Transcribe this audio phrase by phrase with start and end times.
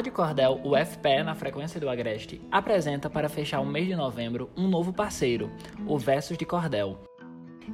[0.00, 4.66] Rádio Cordel UFPE na frequência do Agreste apresenta para fechar o mês de novembro um
[4.66, 5.52] novo parceiro,
[5.86, 6.98] o Versos de Cordel.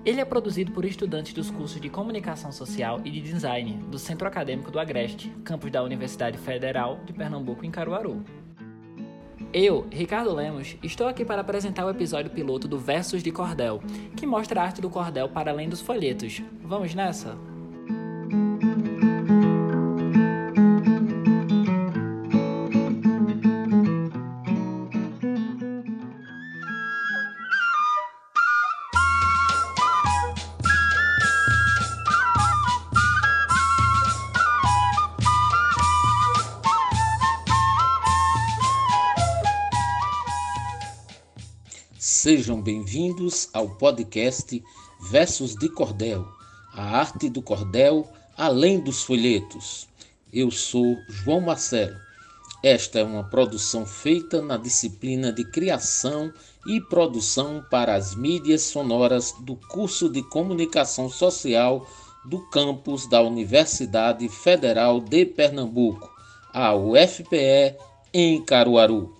[0.04, 4.26] Ele é produzido por estudantes dos cursos de Comunicação Social e de Design do Centro
[4.26, 8.24] Acadêmico do Agreste, campus da Universidade Federal de Pernambuco em Caruaru.
[9.52, 13.80] Eu, Ricardo Lemos, estou aqui para apresentar o episódio piloto do Versos de Cordel,
[14.16, 16.42] que mostra a arte do cordel para além dos folhetos.
[16.60, 17.38] Vamos nessa?
[42.66, 44.60] Bem-vindos ao podcast
[45.08, 46.26] Versos de Cordel,
[46.72, 49.86] a arte do cordel além dos folhetos.
[50.32, 51.96] Eu sou João Marcelo.
[52.64, 56.32] Esta é uma produção feita na disciplina de Criação
[56.66, 61.86] e Produção para as Mídias Sonoras do curso de Comunicação Social
[62.24, 66.10] do campus da Universidade Federal de Pernambuco,
[66.52, 67.76] a UFPE,
[68.12, 69.15] em Caruaru.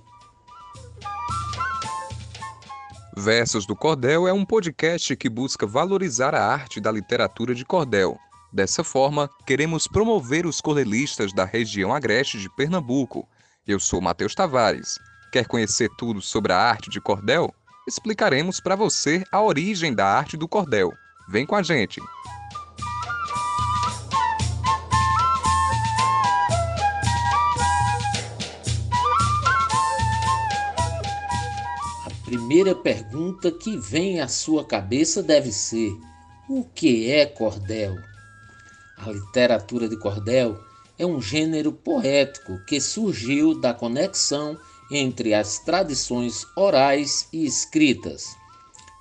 [3.18, 8.18] Versos do Cordel é um podcast que busca valorizar a arte da literatura de cordel.
[8.52, 13.26] Dessa forma, queremos promover os cordelistas da região agreste de Pernambuco.
[13.66, 14.98] Eu sou Matheus Tavares.
[15.32, 17.54] Quer conhecer tudo sobre a arte de cordel?
[17.88, 20.92] Explicaremos para você a origem da arte do cordel.
[21.26, 22.02] Vem com a gente!
[32.26, 35.96] Primeira pergunta que vem à sua cabeça deve ser:
[36.48, 37.96] o que é cordel?
[38.98, 40.58] A literatura de cordel
[40.98, 44.58] é um gênero poético que surgiu da conexão
[44.90, 48.36] entre as tradições orais e escritas.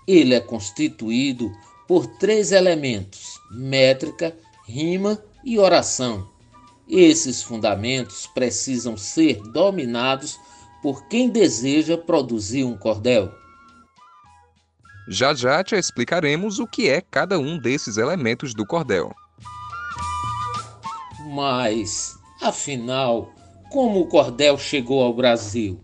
[0.07, 1.51] Ele é constituído
[1.87, 4.37] por três elementos: métrica,
[4.67, 6.29] rima e oração.
[6.87, 10.37] Esses fundamentos precisam ser dominados
[10.85, 13.33] por quem deseja produzir um cordel.
[15.07, 19.11] Já já te explicaremos o que é cada um desses elementos do cordel.
[21.33, 23.33] Mas, afinal,
[23.71, 25.79] como o cordel chegou ao Brasil?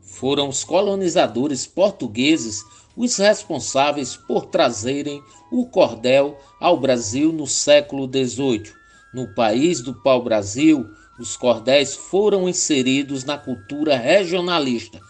[0.00, 2.64] Foram os colonizadores portugueses
[2.96, 8.72] os responsáveis por trazerem o cordel ao Brasil no século XVIII.
[9.12, 10.88] No país do pau-brasil,
[11.22, 15.00] os cordéis foram inseridos na cultura regionalista,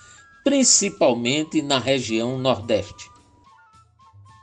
[0.44, 3.10] principalmente na região Nordeste.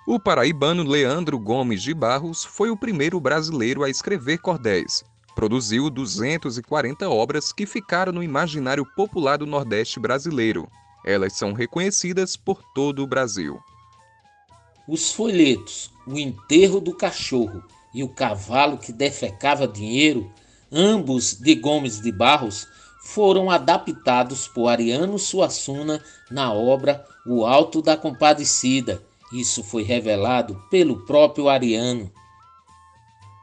[0.07, 5.03] O paraibano Leandro Gomes de Barros foi o primeiro brasileiro a escrever cordéis.
[5.35, 10.67] Produziu 240 obras que ficaram no imaginário popular do Nordeste brasileiro.
[11.05, 13.59] Elas são reconhecidas por todo o Brasil.
[14.87, 17.63] Os folhetos, o enterro do cachorro
[17.93, 20.31] e o cavalo que defecava dinheiro
[20.71, 22.67] ambos de Gomes de Barros,
[23.01, 25.99] foram adaptados por Ariano Suassuna
[26.29, 29.01] na obra O Alto da Compadecida.
[29.31, 32.11] Isso foi revelado pelo próprio Ariano.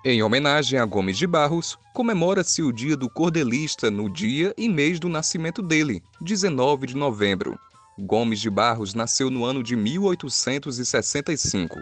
[0.05, 5.01] Em homenagem a Gomes de Barros, comemora-se o Dia do Cordelista no dia e mês
[5.01, 7.59] do nascimento dele, 19 de novembro.
[7.99, 11.77] Gomes de Barros nasceu no ano de 1865.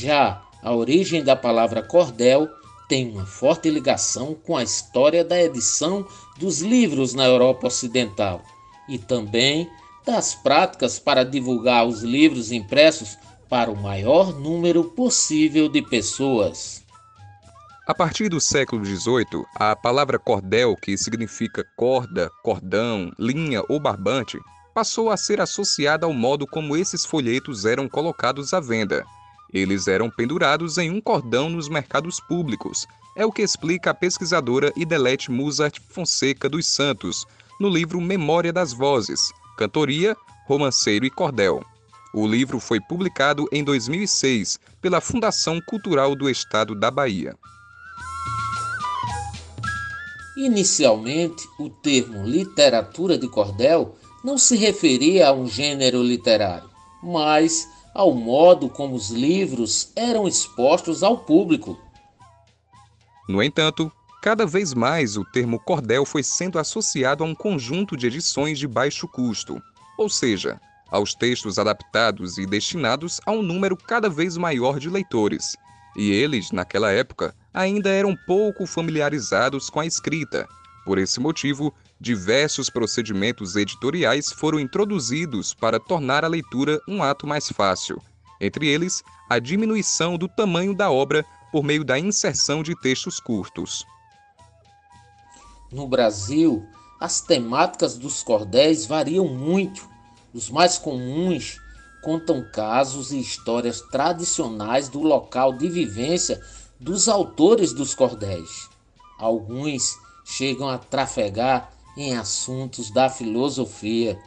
[0.00, 2.48] Já a origem da palavra cordel
[2.88, 6.06] tem uma forte ligação com a história da edição
[6.38, 8.42] dos livros na Europa Ocidental
[8.88, 9.70] e também
[10.04, 13.16] das práticas para divulgar os livros impressos
[13.48, 16.82] para o maior número possível de pessoas.
[17.86, 24.38] A partir do século XVIII, a palavra cordel, que significa corda, cordão, linha ou barbante,
[24.72, 29.04] passou a ser associada ao modo como esses folhetos eram colocados à venda.
[29.52, 32.86] Eles eram pendurados em um cordão nos mercados públicos.
[33.16, 37.26] É o que explica a pesquisadora Idelete Muzart Fonseca dos Santos,
[37.58, 40.16] no livro Memória das Vozes, Cantoria,
[40.46, 41.62] Romanceiro e Cordel.
[42.12, 47.36] O livro foi publicado em 2006 pela Fundação Cultural do Estado da Bahia.
[50.36, 56.70] Inicialmente, o termo literatura de cordel não se referia a um gênero literário,
[57.02, 61.78] mas ao modo como os livros eram expostos ao público.
[63.28, 63.90] No entanto,
[64.22, 68.66] cada vez mais o termo cordel foi sendo associado a um conjunto de edições de
[68.66, 69.60] baixo custo,
[69.96, 70.60] ou seja,
[70.90, 75.56] aos textos adaptados e destinados a um número cada vez maior de leitores.
[75.96, 80.48] e eles, naquela época, ainda eram pouco familiarizados com a escrita.
[80.84, 87.50] Por esse motivo, diversos procedimentos editoriais foram introduzidos para tornar a leitura um ato mais
[87.50, 88.00] fácil.
[88.40, 93.84] Entre eles, a diminuição do tamanho da obra por meio da inserção de textos curtos.
[95.70, 96.66] No Brasil,
[96.98, 99.86] as temáticas dos cordéis variam muito.
[100.32, 101.58] Os mais comuns
[102.02, 106.40] contam casos e histórias tradicionais do local de vivência
[106.78, 108.70] dos autores dos cordéis.
[109.18, 114.18] Alguns chegam a trafegar em assuntos da filosofia.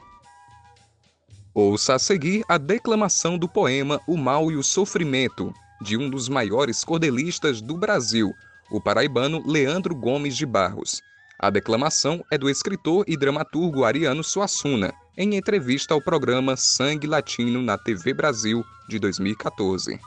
[1.53, 6.27] Ouça a seguir a declamação do poema O Mal e o Sofrimento, de um dos
[6.27, 8.33] maiores cordelistas do Brasil,
[8.71, 11.01] o paraibano Leandro Gomes de Barros.
[11.39, 17.61] A declamação é do escritor e dramaturgo Ariano Suassuna, em entrevista ao programa Sangue Latino
[17.61, 19.99] na TV Brasil de 2014.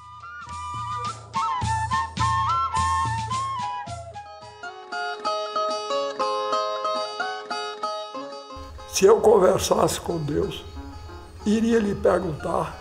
[8.96, 10.64] Se eu conversasse com Deus,
[11.44, 12.74] iria lhe perguntar,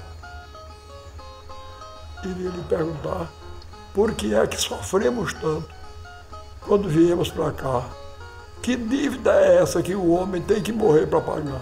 [2.24, 3.30] iria lhe perguntar,
[3.94, 5.68] por que é que sofremos tanto
[6.62, 7.84] quando viemos para cá?
[8.62, 11.62] Que dívida é essa que o homem tem que morrer para pagar?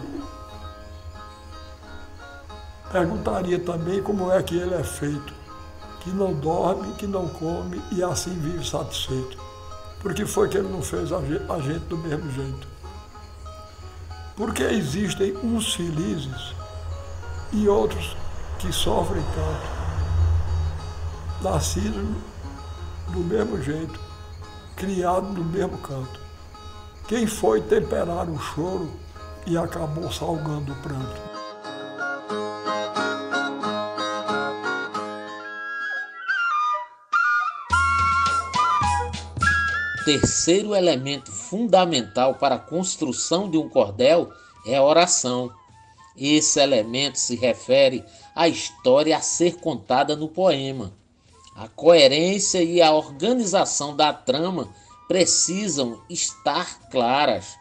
[2.91, 5.33] Perguntaria também como é que ele é feito,
[6.01, 9.35] que não dorme, que não come e assim vive satisfeito.
[9.99, 11.19] Porque foi que ele não fez a
[11.59, 12.73] gente do mesmo jeito.
[14.35, 16.55] Porque existem uns felizes
[17.51, 18.17] e outros
[18.59, 19.67] que sofrem tanto,
[21.43, 22.17] nascidos
[23.09, 23.99] do mesmo jeito,
[24.75, 26.19] criados no mesmo canto.
[27.07, 28.89] Quem foi temperar o choro
[29.45, 31.33] e acabou salgando o pranto?
[40.05, 44.33] terceiro elemento fundamental para a construção de um cordel
[44.65, 45.51] é a oração.
[46.17, 48.03] Esse elemento se refere
[48.35, 50.91] à história a ser contada no poema.
[51.55, 54.67] A coerência e a organização da trama
[55.07, 57.55] precisam estar claras.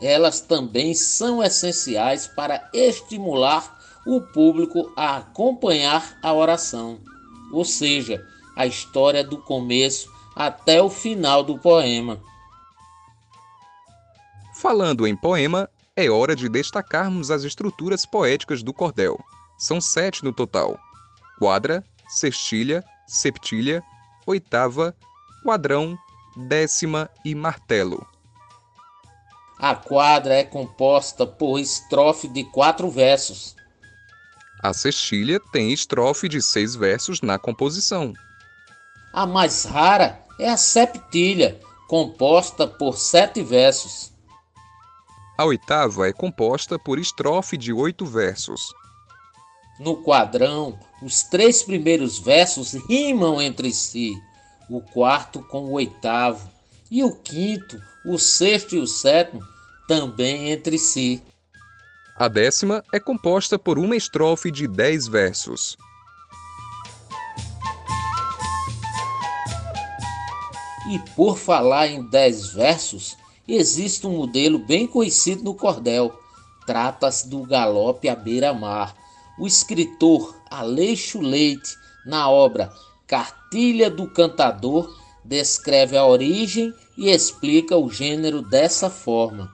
[0.00, 6.98] Elas também são essenciais para estimular o público a acompanhar a oração,
[7.52, 8.26] ou seja,
[8.56, 12.29] a história do começo até o final do poema.
[14.60, 19.18] Falando em poema, é hora de destacarmos as estruturas poéticas do cordel.
[19.56, 20.78] São sete no total:
[21.38, 23.82] quadra, sextilha, septilha,
[24.26, 24.94] oitava,
[25.42, 25.98] quadrão,
[26.46, 28.06] décima e martelo.
[29.58, 33.56] A quadra é composta por estrofe de quatro versos.
[34.62, 38.12] A sextilha tem estrofe de seis versos na composição.
[39.10, 41.58] A mais rara é a septilha,
[41.88, 44.10] composta por sete versos.
[45.40, 48.74] A oitava é composta por estrofe de oito versos.
[49.78, 54.12] No quadrão, os três primeiros versos rimam entre si,
[54.68, 56.46] o quarto com o oitavo,
[56.90, 59.40] e o quinto, o sexto e o sétimo
[59.88, 61.22] também entre si.
[62.16, 65.74] A décima é composta por uma estrofe de dez versos.
[70.90, 73.16] E por falar em dez versos,
[73.56, 76.12] existe um modelo bem conhecido no cordel.
[76.66, 78.94] Trata-se do galope à beira-mar.
[79.38, 82.72] O escritor Aleixo Leite, na obra
[83.06, 89.52] Cartilha do Cantador, descreve a origem e explica o gênero dessa forma.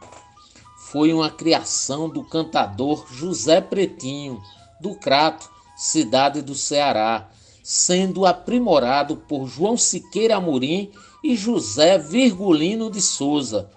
[0.90, 4.40] Foi uma criação do cantador José Pretinho,
[4.80, 7.28] do Crato, cidade do Ceará,
[7.62, 10.90] sendo aprimorado por João Siqueira Amorim
[11.22, 13.70] e José Virgulino de Souza.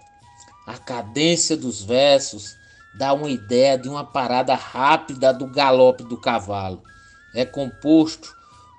[0.70, 2.56] A cadência dos versos
[2.94, 6.84] dá uma ideia de uma parada rápida do galope do cavalo.
[7.34, 8.32] É composto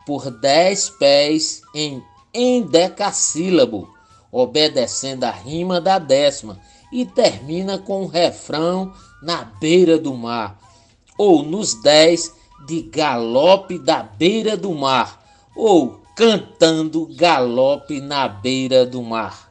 [0.06, 2.00] por dez pés em
[2.32, 3.92] endecassílabo,
[4.30, 6.60] obedecendo a rima da décima,
[6.92, 10.60] e termina com um refrão na beira do mar,
[11.18, 12.32] ou nos dez
[12.68, 15.20] de galope da beira do mar,
[15.56, 19.49] ou cantando galope na beira do mar.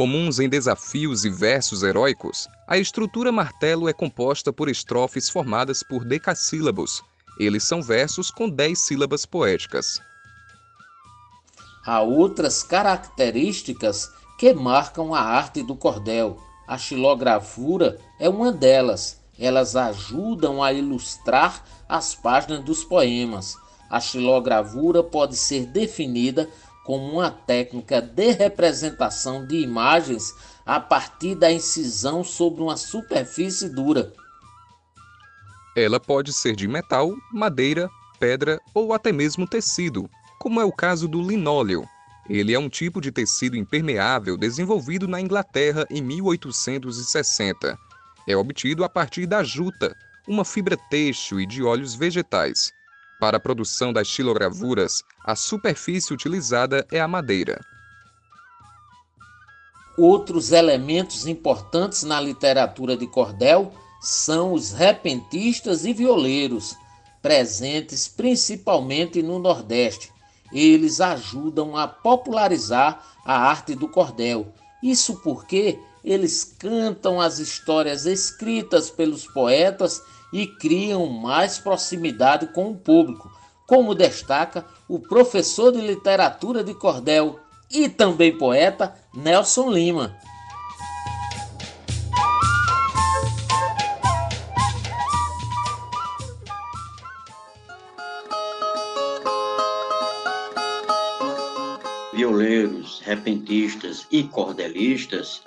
[0.00, 6.06] Comuns em desafios e versos heróicos, a estrutura martelo é composta por estrofes formadas por
[6.06, 7.02] decassílabos.
[7.38, 10.00] Eles são versos com dez sílabas poéticas.
[11.84, 16.42] Há outras características que marcam a arte do cordel.
[16.66, 19.20] A xilografura é uma delas.
[19.38, 23.54] Elas ajudam a ilustrar as páginas dos poemas
[23.90, 26.48] A xilogravura pode ser definida
[26.90, 30.34] como uma técnica de representação de imagens
[30.66, 34.12] a partir da incisão sobre uma superfície dura.
[35.76, 41.06] Ela pode ser de metal, madeira, pedra ou até mesmo tecido, como é o caso
[41.06, 41.86] do linóleo.
[42.28, 47.78] Ele é um tipo de tecido impermeável desenvolvido na Inglaterra em 1860.
[48.26, 52.72] É obtido a partir da juta, uma fibra têxtil e de óleos vegetais.
[53.20, 57.60] Para a produção das xilogravuras, a superfície utilizada é a madeira.
[59.98, 66.74] Outros elementos importantes na literatura de cordel são os repentistas e violeiros,
[67.20, 70.10] presentes principalmente no Nordeste.
[70.50, 74.50] Eles ajudam a popularizar a arte do cordel.
[74.82, 82.76] Isso porque eles cantam as histórias escritas pelos poetas e criam mais proximidade com o
[82.76, 83.30] público,
[83.66, 87.38] como destaca o professor de literatura de cordel
[87.70, 90.16] e também poeta Nelson Lima.
[103.20, 105.42] Repentistas e cordelistas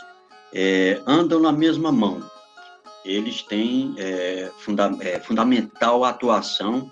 [0.54, 2.22] é, andam na mesma mão.
[3.04, 6.92] Eles têm é, funda é, fundamental atuação,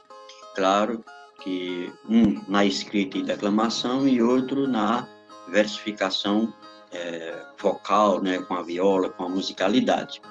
[0.55, 1.03] claro,
[1.41, 5.07] que um na escrita e declamação e outro na
[5.47, 6.53] versificação
[6.91, 10.21] é, vocal, né, com a viola, com a musicalidade.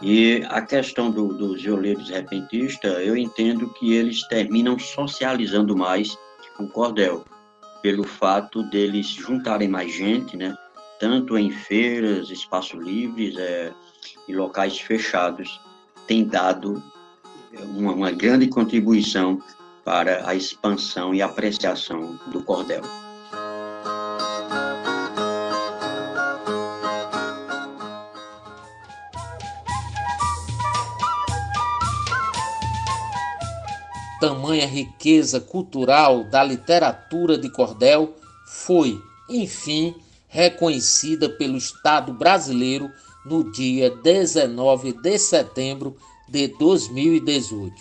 [0.00, 6.16] E a questão do, dos violeiros repentistas, eu entendo que eles terminam socializando mais
[6.60, 7.24] o cordel,
[7.82, 10.56] pelo fato deles juntarem mais gente, né,
[10.98, 13.72] tanto em feiras, espaços livres é,
[14.26, 15.60] e locais fechados,
[16.06, 16.82] tem dado
[17.76, 19.40] uma, uma grande contribuição
[19.84, 22.82] para a expansão e apreciação do cordel.
[34.20, 38.14] Tamanha riqueza cultural da literatura de cordel
[38.46, 39.94] foi, enfim,
[40.28, 42.90] reconhecida pelo Estado brasileiro
[43.24, 45.96] no dia 19 de setembro
[46.28, 47.74] de 2018,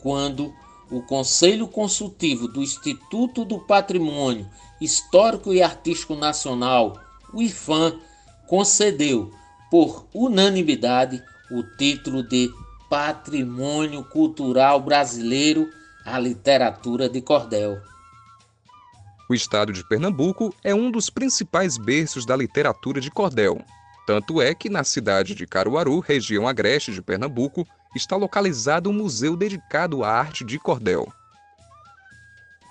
[0.00, 0.52] quando
[0.90, 4.48] o Conselho Consultivo do Instituto do Patrimônio
[4.80, 6.98] Histórico e Artístico Nacional,
[7.32, 8.00] o IFAM,
[8.46, 9.30] concedeu
[9.70, 12.50] por unanimidade o título de
[12.90, 15.70] patrimônio cultural brasileiro,
[16.04, 17.78] a literatura de cordel.
[19.28, 23.62] O estado de Pernambuco é um dos principais berços da literatura de cordel.
[24.08, 29.36] Tanto é que na cidade de Caruaru, região agreste de Pernambuco, está localizado um museu
[29.36, 31.06] dedicado à arte de cordel.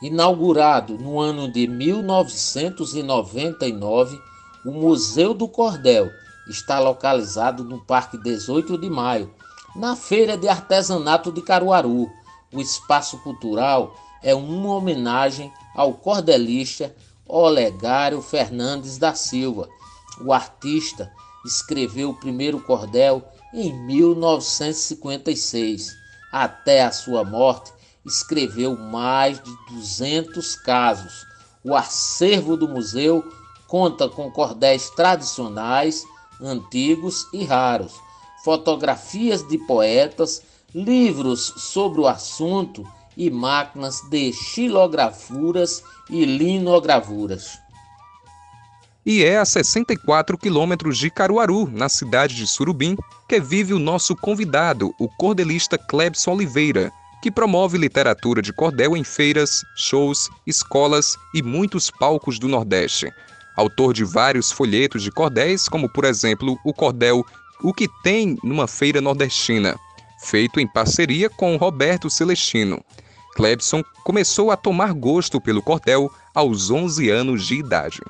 [0.02, 4.20] Inaugurado no ano de 1999,
[4.66, 6.10] o Museu do Cordel
[6.50, 9.34] está localizado no Parque 18 de Maio,
[9.76, 12.08] na Feira de Artesanato de Caruaru.
[12.52, 16.96] O espaço cultural é uma homenagem ao cordelista
[17.28, 19.70] Olegário Fernandes da Silva.
[20.22, 21.14] O artista
[21.46, 23.24] escreveu o primeiro cordel
[23.54, 25.96] em 1956.
[26.32, 27.72] Até a sua morte,
[28.06, 31.26] escreveu mais de 200 casos.
[31.64, 33.24] O acervo do museu
[33.68, 36.06] conta com cordéis tradicionais,
[36.42, 37.94] antigos e raros
[38.50, 40.42] fotografias de poetas,
[40.74, 42.84] livros sobre o assunto
[43.16, 47.60] e máquinas de xilografuras e linogravuras.
[49.06, 54.16] E é a 64 quilômetros de Caruaru, na cidade de Surubim, que vive o nosso
[54.16, 56.92] convidado, o cordelista Clebson Oliveira,
[57.22, 63.14] que promove literatura de cordel em feiras, shows, escolas e muitos palcos do Nordeste.
[63.56, 67.24] Autor de vários folhetos de cordéis, como por exemplo o cordel
[67.62, 69.78] o que tem numa feira nordestina,
[70.20, 72.84] feito em parceria com Roberto Celestino.
[73.36, 78.02] Clebson começou a tomar gosto pelo cordel aos 11 anos de idade.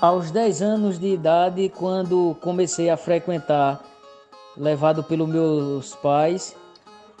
[0.00, 3.82] Aos 10 anos de idade, quando comecei a frequentar,
[4.56, 6.54] levado pelos meus pais,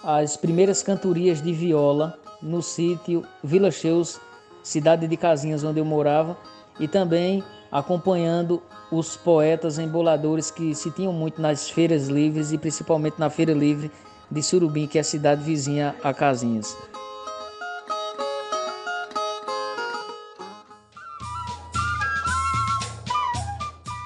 [0.02, 4.20] as primeiras cantorias de viola no sítio Vila Cheus,
[4.62, 6.36] cidade de Casinhas, onde eu morava,
[6.78, 13.18] e também acompanhando os poetas emboladores que se tinham muito nas feiras livres e principalmente
[13.18, 13.90] na Feira Livre
[14.30, 16.76] de Surubim, que é a cidade vizinha a Casinhas.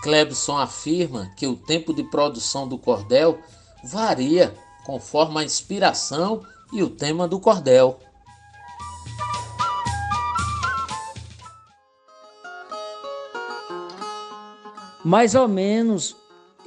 [0.03, 3.39] Clebson afirma que o tempo de produção do cordel
[3.85, 4.55] varia
[4.91, 6.43] conforme a inspiração
[6.73, 8.01] e o tema do cordel.
[15.05, 16.17] Mais ou menos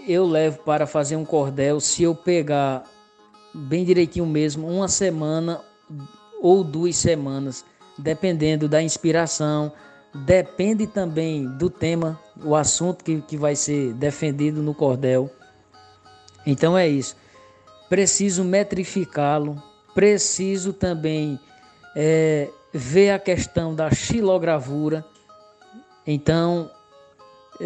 [0.07, 2.85] eu levo para fazer um cordel, se eu pegar
[3.53, 5.59] bem direitinho mesmo, uma semana
[6.41, 7.65] ou duas semanas,
[7.97, 9.69] dependendo da inspiração,
[10.15, 15.29] depende também do tema, o assunto que, que vai ser defendido no cordel.
[16.45, 17.21] Então é isso.
[17.93, 19.61] Preciso metrificá-lo,
[19.93, 21.39] preciso também
[21.95, 25.05] é, ver a questão da xilogravura.
[26.07, 26.71] Então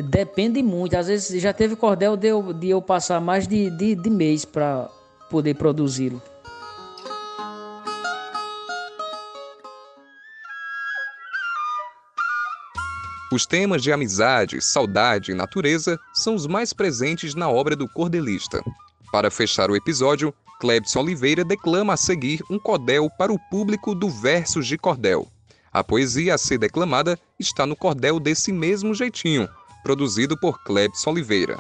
[0.10, 0.98] depende muito.
[0.98, 4.44] Às vezes já teve cordel de eu, de eu passar mais de, de, de mês
[4.44, 4.90] para
[5.30, 6.22] poder produzi-lo.
[13.32, 18.62] Os temas de amizade, saudade e natureza são os mais presentes na obra do cordelista.
[19.12, 24.10] Para fechar o episódio, Clebson Oliveira declama a seguir um cordel para o público do
[24.10, 25.28] Versos de Cordel.
[25.72, 29.48] A poesia a ser declamada está no cordel desse mesmo jeitinho,
[29.84, 31.58] produzido por Clebson Oliveira.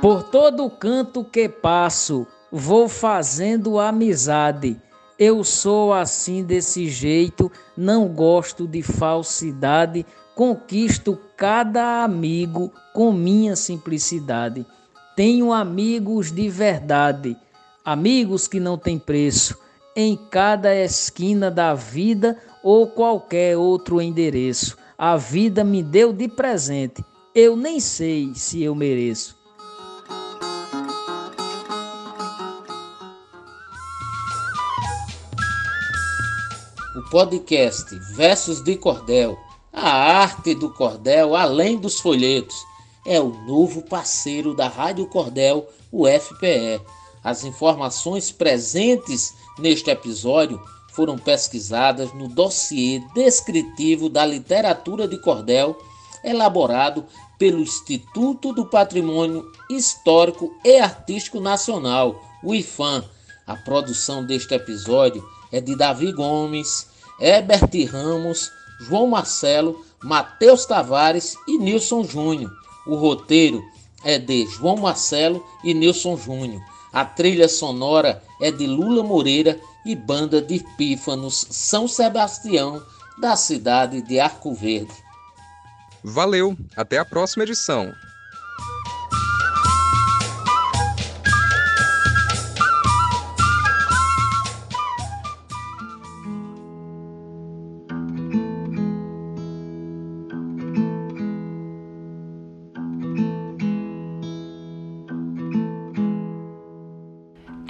[0.00, 4.80] Por todo canto que passo, vou fazendo amizade.
[5.18, 14.66] Eu sou assim desse jeito, não gosto de falsidade, conquisto cada amigo com minha simplicidade.
[15.16, 17.36] Tenho amigos de verdade,
[17.84, 19.58] amigos que não têm preço,
[19.94, 24.76] em cada esquina da vida ou qualquer outro endereço.
[24.96, 29.40] A vida me deu de presente, eu nem sei se eu mereço.
[37.00, 39.38] o podcast Versos de Cordel,
[39.82, 42.56] a arte do cordel além dos folhetos,
[43.06, 46.82] é o novo parceiro da Rádio Cordel, o FPE.
[47.24, 50.60] As informações presentes neste episódio
[50.92, 55.78] foram pesquisadas no dossiê descritivo da literatura de cordel,
[56.22, 57.06] elaborado
[57.38, 63.02] pelo Instituto do Patrimônio Histórico e Artístico Nacional, o IFAM.
[63.46, 66.86] A produção deste episódio é de Davi Gomes,
[67.18, 72.50] Herbert Ramos, João Marcelo, Matheus Tavares e Nilson Júnior.
[72.86, 73.62] O roteiro
[74.04, 76.62] é de João Marcelo e Nilson Júnior.
[76.92, 82.82] A trilha sonora é de Lula Moreira e banda de Pífanos São Sebastião,
[83.20, 84.92] da cidade de Arco Verde.
[86.02, 87.92] Valeu, até a próxima edição.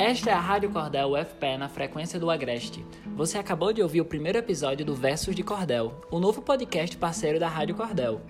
[0.01, 2.83] Esta é a Rádio Cordel UFPE na frequência do Agreste.
[3.15, 7.39] Você acabou de ouvir o primeiro episódio do Versos de Cordel, o novo podcast parceiro
[7.39, 8.23] da Rádio Cordel.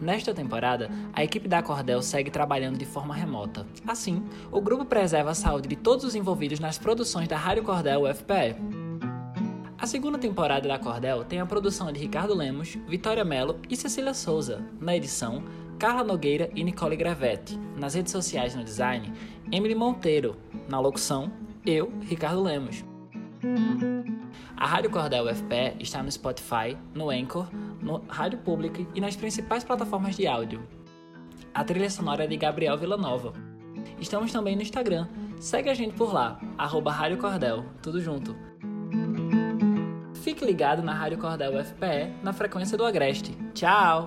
[0.00, 3.64] Nesta temporada, a equipe da Cordel segue trabalhando de forma remota.
[3.86, 8.02] Assim, o grupo preserva a saúde de todos os envolvidos nas produções da Rádio Cordel
[8.02, 8.56] UFPE.
[9.78, 14.12] A segunda temporada da Cordel tem a produção de Ricardo Lemos, Vitória Mello e Cecília
[14.14, 14.66] Souza.
[14.80, 15.44] Na edição,
[15.78, 17.56] Carla Nogueira e Nicole Gravetti.
[17.76, 19.12] Nas redes sociais no design,
[19.52, 20.36] Emily Monteiro.
[20.68, 21.32] Na locução,
[21.64, 22.84] eu, Ricardo Lemos.
[24.54, 27.48] A Rádio Cordel UFPE está no Spotify, no Anchor,
[27.80, 30.62] no Rádio Public e nas principais plataformas de áudio.
[31.54, 33.32] A trilha sonora é de Gabriel Villanova.
[33.98, 35.08] Estamos também no Instagram.
[35.40, 38.36] Segue a gente por lá, arroba Rádio Cordel, tudo junto.
[40.14, 43.32] Fique ligado na Rádio Cordel UFPE, na frequência do Agreste.
[43.54, 44.06] Tchau!